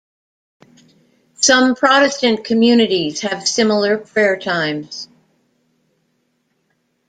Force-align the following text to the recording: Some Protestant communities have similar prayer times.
Some 1.41 1.75
Protestant 1.75 2.43
communities 2.43 3.19
have 3.21 3.47
similar 3.47 3.99
prayer 3.99 4.35
times. 4.35 5.07